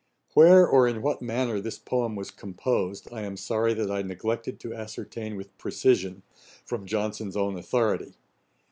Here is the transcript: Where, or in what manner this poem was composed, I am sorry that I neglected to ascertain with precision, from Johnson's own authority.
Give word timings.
Where, 0.33 0.65
or 0.67 0.87
in 0.87 1.03
what 1.03 1.21
manner 1.21 1.59
this 1.61 1.77
poem 1.77 2.15
was 2.15 2.31
composed, 2.31 3.07
I 3.13 3.21
am 3.21 3.37
sorry 3.37 3.75
that 3.75 3.91
I 3.91 4.01
neglected 4.01 4.59
to 4.61 4.73
ascertain 4.73 5.35
with 5.35 5.55
precision, 5.59 6.23
from 6.65 6.87
Johnson's 6.87 7.37
own 7.37 7.55
authority. 7.55 8.15